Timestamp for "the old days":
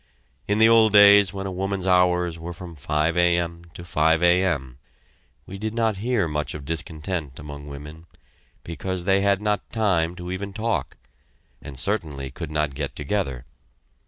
0.57-1.31